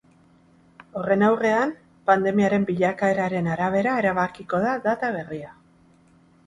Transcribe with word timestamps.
Horren 1.01 1.25
aurrean, 1.27 1.75
pandemiaren 2.11 2.65
bilakaeraren 2.71 3.51
arabera 3.59 3.95
erabakiko 4.05 4.67
da 4.69 4.77
data 4.91 5.17
berria. 5.21 5.57